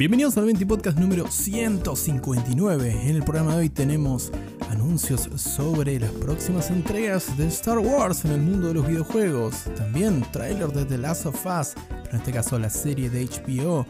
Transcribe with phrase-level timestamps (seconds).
[0.00, 3.02] Bienvenidos al 20 Podcast número 159.
[3.02, 4.32] En el programa de hoy tenemos
[4.70, 9.64] anuncios sobre las próximas entregas de Star Wars en el mundo de los videojuegos.
[9.76, 13.84] También trailer de The Last of Us, pero en este caso la serie de HBO.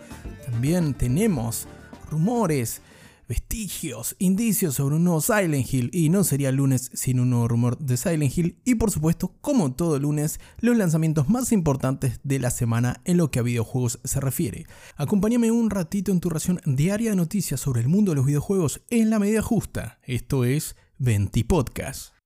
[0.47, 1.69] También tenemos
[2.11, 2.83] rumores
[3.31, 7.79] vestigios, indicios sobre un nuevo Silent Hill y no sería lunes sin un nuevo rumor
[7.79, 12.51] de Silent Hill y por supuesto, como todo lunes, los lanzamientos más importantes de la
[12.51, 14.67] semana en lo que a videojuegos se refiere.
[14.97, 18.83] Acompáñame un ratito en tu ración diaria de noticias sobre el mundo de los videojuegos
[18.91, 20.01] en la medida justa.
[20.03, 22.20] Esto es 20 Podcast.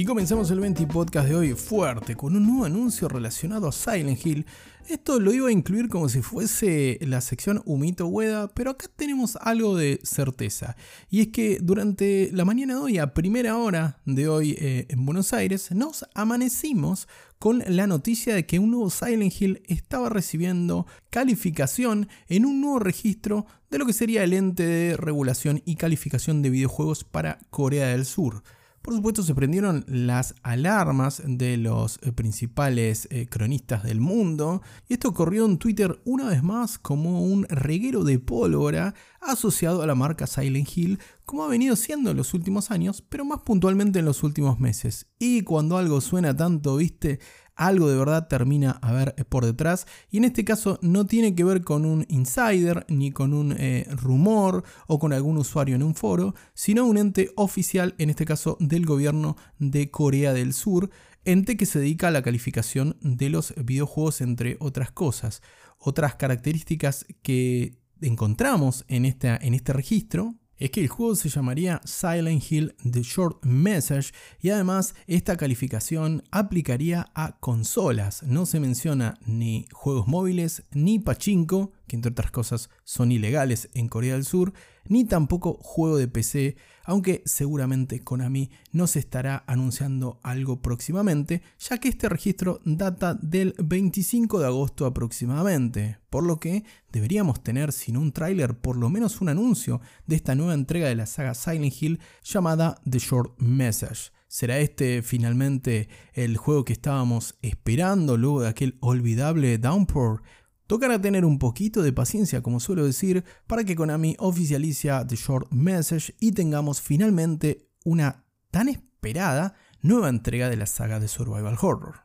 [0.00, 4.24] Y comenzamos el 20 podcast de hoy fuerte, con un nuevo anuncio relacionado a Silent
[4.24, 4.46] Hill.
[4.88, 9.36] Esto lo iba a incluir como si fuese la sección Humito Hueda, pero acá tenemos
[9.36, 10.74] algo de certeza.
[11.10, 15.04] Y es que durante la mañana de hoy, a primera hora de hoy eh, en
[15.04, 17.06] Buenos Aires, nos amanecimos
[17.38, 22.78] con la noticia de que un nuevo Silent Hill estaba recibiendo calificación en un nuevo
[22.78, 27.88] registro de lo que sería el ente de regulación y calificación de videojuegos para Corea
[27.88, 28.42] del Sur.
[28.82, 34.94] Por supuesto se prendieron las alarmas de los eh, principales eh, cronistas del mundo y
[34.94, 39.94] esto corrió en Twitter una vez más como un reguero de pólvora asociado a la
[39.94, 44.06] marca Silent Hill como ha venido siendo en los últimos años, pero más puntualmente en
[44.06, 45.06] los últimos meses.
[45.18, 47.20] Y cuando algo suena tanto, viste,
[47.60, 49.86] algo de verdad termina a ver por detrás.
[50.10, 53.86] Y en este caso no tiene que ver con un insider, ni con un eh,
[53.90, 58.56] rumor o con algún usuario en un foro, sino un ente oficial, en este caso
[58.60, 60.90] del gobierno de Corea del Sur,
[61.26, 65.42] ente que se dedica a la calificación de los videojuegos, entre otras cosas.
[65.78, 72.44] Otras características que encontramos en, en este registro es que el juego se llamaría Silent
[72.48, 78.22] Hill The Short Message y además esta calificación aplicaría a consolas.
[78.22, 83.88] No se menciona ni juegos móviles ni pachinko, que entre otras cosas son ilegales en
[83.88, 84.52] Corea del Sur,
[84.86, 91.88] ni tampoco juego de PC, aunque seguramente Konami nos estará anunciando algo próximamente, ya que
[91.88, 98.12] este registro data del 25 de agosto aproximadamente, por lo que deberíamos tener sin un
[98.12, 102.00] tráiler por lo menos un anuncio de esta nueva entrega de la saga Silent Hill
[102.24, 104.10] llamada The Short Message.
[104.26, 110.22] ¿Será este finalmente el juego que estábamos esperando luego de aquel olvidable Downpour?
[110.70, 115.50] Tocará tener un poquito de paciencia, como suelo decir, para que Konami oficialice The Short
[115.50, 122.02] Message y tengamos finalmente una tan esperada nueva entrega de la saga de Survival Horror.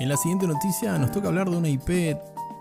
[0.00, 2.16] En la siguiente noticia nos toca hablar de una IP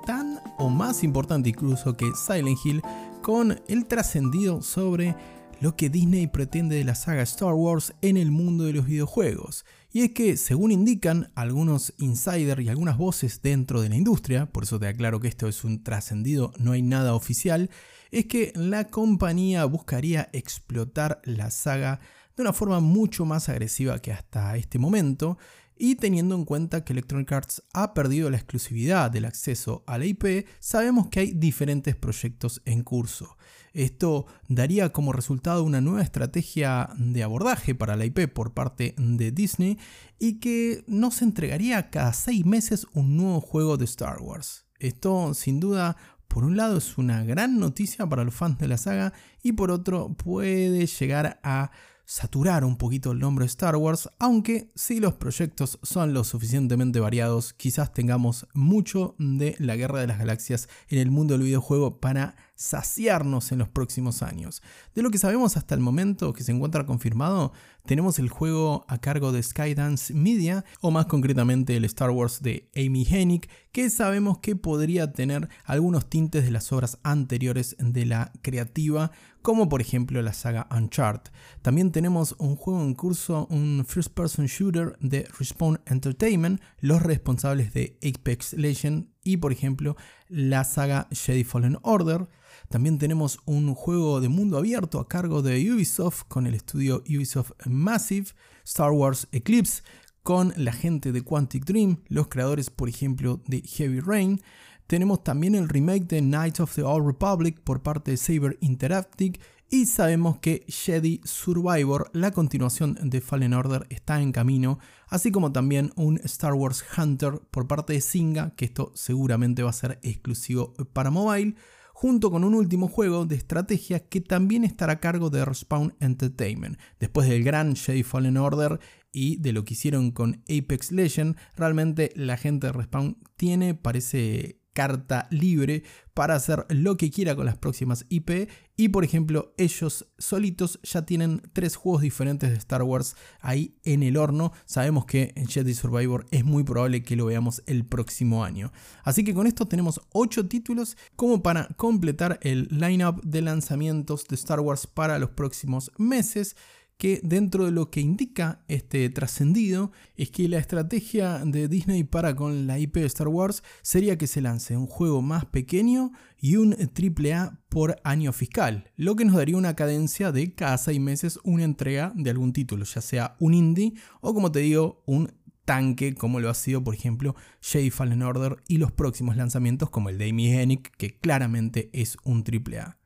[0.06, 2.84] tan o más importante incluso que Silent Hill
[3.24, 5.16] con el trascendido sobre
[5.62, 9.64] lo que Disney pretende de la saga Star Wars en el mundo de los videojuegos.
[9.94, 14.64] Y es que, según indican algunos insiders y algunas voces dentro de la industria, por
[14.64, 17.70] eso te aclaro que esto es un trascendido, no hay nada oficial,
[18.10, 22.00] es que la compañía buscaría explotar la saga
[22.36, 25.38] de una forma mucho más agresiva que hasta este momento,
[25.78, 30.06] y teniendo en cuenta que Electronic Arts ha perdido la exclusividad del acceso a la
[30.06, 33.36] IP, sabemos que hay diferentes proyectos en curso.
[33.74, 39.32] Esto daría como resultado una nueva estrategia de abordaje para la IP por parte de
[39.32, 39.78] Disney
[40.20, 44.66] y que nos entregaría cada seis meses un nuevo juego de Star Wars.
[44.80, 45.96] Esto sin duda
[46.28, 49.70] por un lado es una gran noticia para los fans de la saga y por
[49.70, 51.72] otro puede llegar a
[52.06, 57.53] saturar un poquito el nombre Star Wars, aunque si los proyectos son lo suficientemente variados,
[57.53, 62.36] quizás tengamos mucho de la Guerra de las Galaxias en el mundo del videojuego para
[62.62, 64.62] saciarnos en los próximos años.
[64.94, 67.54] De lo que sabemos hasta el momento que se encuentra confirmado,
[67.86, 72.70] tenemos el juego a cargo de Skydance Media, o más concretamente el Star Wars de
[72.76, 78.32] Amy Hennig, que sabemos que podría tener algunos tintes de las obras anteriores de la
[78.44, 81.32] creativa, como por ejemplo la saga Uncharted.
[81.64, 87.74] También tenemos un juego en curso, un first person shooter de Respawn Entertainment, los responsables
[87.74, 89.96] de Apex Legends y por ejemplo
[90.28, 92.28] la saga Jedi Fallen Order.
[92.70, 97.52] También tenemos un juego de mundo abierto a cargo de Ubisoft con el estudio Ubisoft
[97.66, 98.28] Massive,
[98.64, 99.84] Star Wars Eclipse
[100.23, 104.41] con la gente de Quantic Dream, los creadores por ejemplo de Heavy Rain.
[104.88, 109.40] Tenemos también el remake de Knights of the Old Republic por parte de Saber Interactive
[109.73, 115.53] y sabemos que Jedi Survivor, la continuación de Fallen Order, está en camino, así como
[115.53, 119.97] también un Star Wars Hunter por parte de Singa, que esto seguramente va a ser
[120.03, 121.56] exclusivo para mobile
[121.94, 126.78] junto con un último juego de estrategia que también estará a cargo de Respawn Entertainment.
[127.00, 128.79] Después del gran Jedi Fallen Order
[129.14, 134.62] y de lo que hicieron con Apex Legend, realmente la gente de Respawn tiene, parece
[134.73, 135.84] carta libre
[136.14, 138.50] para hacer lo que quiera con las próximas IP
[138.82, 144.02] y por ejemplo ellos solitos ya tienen tres juegos diferentes de Star Wars ahí en
[144.02, 144.54] el horno.
[144.66, 148.72] Sabemos que en Jedi Survivor es muy probable que lo veamos el próximo año.
[149.04, 154.34] Así que con esto tenemos 8 títulos como para completar el lineup de lanzamientos de
[154.34, 156.56] Star Wars para los próximos meses
[157.02, 162.36] que dentro de lo que indica este trascendido es que la estrategia de Disney para
[162.36, 166.58] con la IP de Star Wars sería que se lance un juego más pequeño y
[166.58, 171.40] un AAA por año fiscal, lo que nos daría una cadencia de cada seis meses
[171.44, 175.34] una entrega de algún título, ya sea un indie o como te digo, un
[175.66, 180.09] tanque como lo ha sido por ejemplo Jedi Fallen Order y los próximos lanzamientos como
[180.09, 183.02] el de Amy que claramente es un AAA.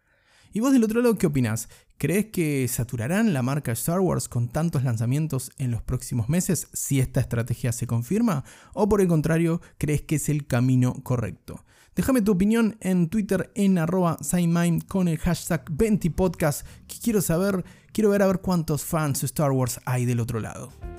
[0.56, 1.68] ¿Y vos del otro lado qué opinás?
[1.97, 7.00] ¿Crees que saturarán la marca Star Wars con tantos lanzamientos en los próximos meses si
[7.00, 8.44] esta estrategia se confirma?
[8.74, 11.63] ¿O por el contrario, crees que es el camino correcto?
[11.95, 14.18] Déjame tu opinión en Twitter en arroba
[14.89, 17.63] con el hashtag 20podcast que quiero saber,
[17.94, 20.94] quiero ver a ver cuántos fans Star Wars hay del otro lado.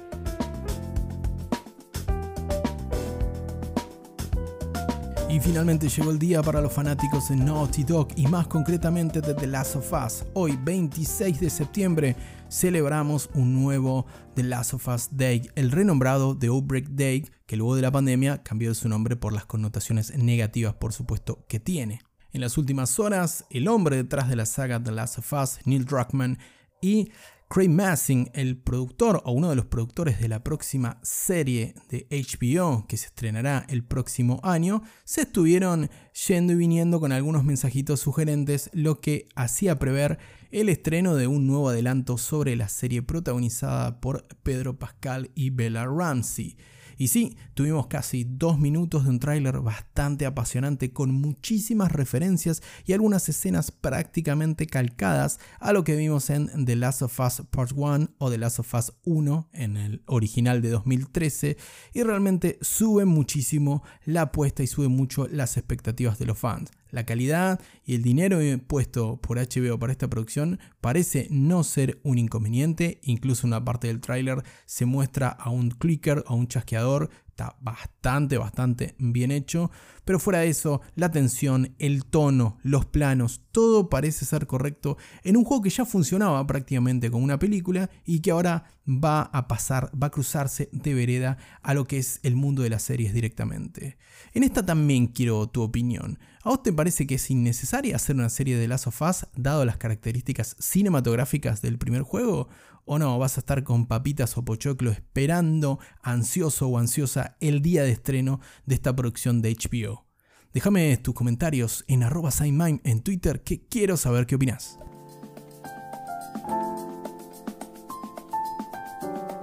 [5.36, 9.34] Y finalmente llegó el día para los fanáticos de Naughty Dog y más concretamente de
[9.34, 10.24] The Last of Us.
[10.32, 12.16] Hoy, 26 de septiembre,
[12.48, 17.76] celebramos un nuevo The Last of Us Day, el renombrado The Outbreak Day, que luego
[17.76, 22.00] de la pandemia cambió su nombre por las connotaciones negativas, por supuesto, que tiene.
[22.32, 25.84] En las últimas horas, el hombre detrás de la saga The Last of Us, Neil
[25.84, 26.38] Druckmann,
[26.80, 27.10] y
[27.48, 32.86] Craig Massing, el productor o uno de los productores de la próxima serie de HBO
[32.88, 35.88] que se estrenará el próximo año, se estuvieron
[36.26, 40.18] yendo y viniendo con algunos mensajitos sugerentes, lo que hacía prever
[40.50, 45.86] el estreno de un nuevo adelanto sobre la serie protagonizada por Pedro Pascal y Bella
[45.86, 46.56] Ramsey.
[46.96, 52.94] Y sí, tuvimos casi dos minutos de un tráiler bastante apasionante con muchísimas referencias y
[52.94, 58.08] algunas escenas prácticamente calcadas a lo que vimos en The Last of Us Part 1
[58.18, 61.58] o The Last of Us 1 en el original de 2013
[61.92, 66.70] y realmente sube muchísimo la apuesta y sube mucho las expectativas de los fans.
[66.96, 72.16] La calidad y el dinero puesto por HBO para esta producción parece no ser un
[72.16, 77.54] inconveniente, incluso una parte del tráiler se muestra a un clicker, a un chasqueador está
[77.60, 79.70] bastante, bastante bien hecho.
[80.06, 85.36] Pero fuera de eso, la tensión, el tono, los planos, todo parece ser correcto en
[85.36, 89.90] un juego que ya funcionaba prácticamente como una película y que ahora va a pasar,
[90.00, 93.98] va a cruzarse de vereda a lo que es el mundo de las series directamente.
[94.32, 96.18] En esta también quiero tu opinión.
[96.42, 99.64] ¿A vos te parece que es innecesaria hacer una serie de Last of Us dado
[99.64, 102.48] las características cinematográficas del primer juego?
[102.88, 103.18] ¿O no?
[103.18, 108.38] ¿Vas a estar con papitas o pochoclo esperando, ansioso o ansiosa, el día de estreno
[108.64, 110.06] de esta producción de HBO?
[110.54, 114.78] Déjame tus comentarios en arroba en Twitter que quiero saber qué opinas.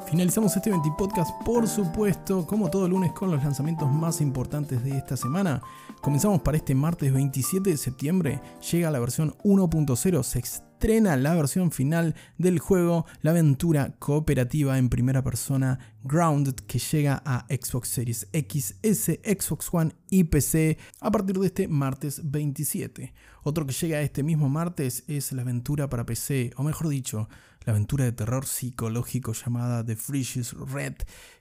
[0.10, 4.98] Finalizamos este 20 podcast, por supuesto, como todo lunes, con los lanzamientos más importantes de
[4.98, 5.62] esta semana.
[6.02, 8.40] Comenzamos para este martes 27 de septiembre.
[8.72, 10.40] Llega la versión 1.0, se
[10.84, 17.24] estrena la versión final del juego, la aventura cooperativa en primera persona Grounded que llega
[17.26, 23.14] a Xbox Series X, S, Xbox One y PC a partir de este martes 27.
[23.44, 27.30] Otro que llega este mismo martes es la aventura para PC, o mejor dicho,
[27.64, 30.96] la aventura de terror psicológico llamada The Frigious Red,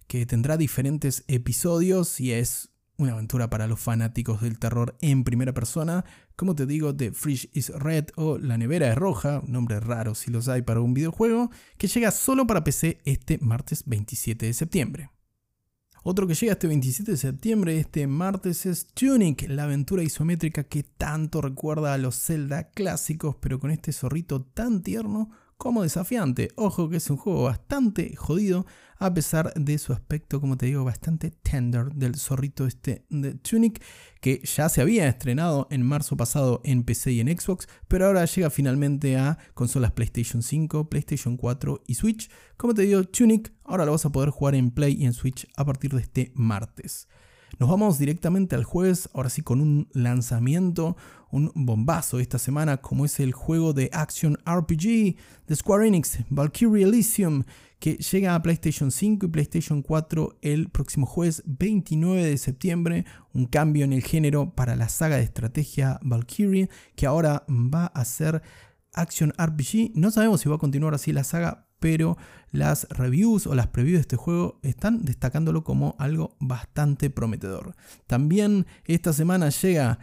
[0.07, 5.53] que tendrá diferentes episodios y es una aventura para los fanáticos del terror en primera
[5.53, 6.05] persona.
[6.37, 10.31] Como te digo, The Fridge is Red o La Nevera es Roja, nombre raro si
[10.31, 15.11] los hay para un videojuego, que llega solo para PC este martes 27 de septiembre.
[16.05, 20.83] Otro que llega este 27 de septiembre, este martes, es Tunic, la aventura isométrica que
[20.83, 25.31] tanto recuerda a los Zelda clásicos, pero con este zorrito tan tierno
[25.63, 26.49] como desafiante.
[26.57, 28.67] Ojo que es un juego bastante jodido,
[28.99, 33.81] a pesar de su aspecto, como te digo, bastante tender del zorrito este de Tunic,
[34.21, 38.25] que ya se había estrenado en marzo pasado en PC y en Xbox, pero ahora
[38.25, 42.29] llega finalmente a consolas PlayStation 5, PlayStation 4 y Switch.
[42.57, 45.47] Como te digo, Tunic ahora lo vas a poder jugar en Play y en Switch
[45.57, 47.07] a partir de este martes.
[47.59, 50.97] Nos vamos directamente al jueves, ahora sí con un lanzamiento,
[51.31, 55.17] un bombazo esta semana, como es el juego de Action RPG
[55.47, 57.45] de Square Enix, Valkyrie Elysium,
[57.79, 63.05] que llega a PlayStation 5 y PlayStation 4 el próximo jueves 29 de septiembre.
[63.33, 68.05] Un cambio en el género para la saga de estrategia Valkyrie, que ahora va a
[68.05, 68.43] ser
[68.93, 69.93] Action RPG.
[69.95, 72.17] No sabemos si va a continuar así la saga, pero
[72.53, 77.75] las reviews o las previews de este juego están destacándolo como algo bastante prometedor.
[78.07, 79.99] También esta semana llega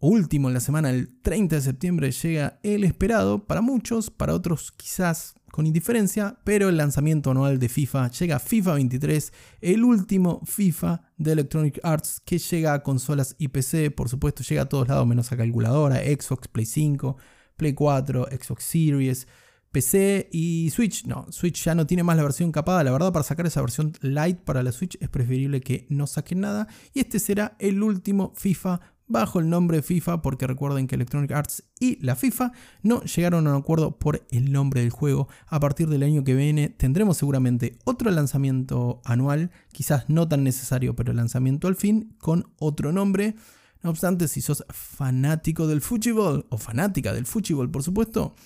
[0.00, 4.72] último en la semana, el 30 de septiembre, llega el esperado para muchos, para otros
[4.72, 11.12] quizás con indiferencia, pero el lanzamiento anual de FIFA llega FIFA 23, el último FIFA
[11.16, 15.06] de Electronic Arts que llega a consolas y PC, por supuesto llega a todos lados
[15.06, 17.16] menos a calculadora, Xbox, Play 5,
[17.56, 19.28] Play 4, Xbox Series,
[19.74, 21.04] PC y Switch.
[21.04, 22.84] No, Switch ya no tiene más la versión capada.
[22.84, 26.40] La verdad, para sacar esa versión light para la Switch es preferible que no saquen
[26.40, 26.68] nada.
[26.94, 31.64] Y este será el último FIFA bajo el nombre FIFA, porque recuerden que Electronic Arts
[31.80, 32.52] y la FIFA
[32.82, 35.28] no llegaron a un acuerdo por el nombre del juego.
[35.48, 40.94] A partir del año que viene tendremos seguramente otro lanzamiento anual, quizás no tan necesario,
[40.94, 43.34] pero lanzamiento al fin, con otro nombre.
[43.82, 48.36] No obstante, si sos fanático del fútbol o fanática del fútbol, por supuesto,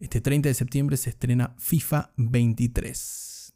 [0.00, 3.54] este 30 de septiembre se estrena FIFA 23.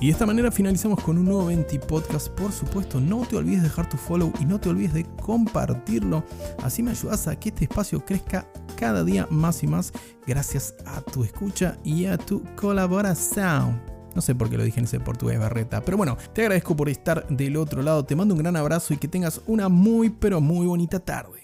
[0.00, 2.28] Y de esta manera finalizamos con un nuevo 20 podcast.
[2.30, 6.24] Por supuesto, no te olvides de dejar tu follow y no te olvides de compartirlo.
[6.62, 9.92] Así me ayudas a que este espacio crezca cada día más y más
[10.26, 13.80] gracias a tu escucha y a tu colaboración.
[14.16, 16.88] No sé por qué lo dije en ese portugués barreta, pero bueno, te agradezco por
[16.88, 18.04] estar del otro lado.
[18.04, 21.41] Te mando un gran abrazo y que tengas una muy pero muy bonita tarde.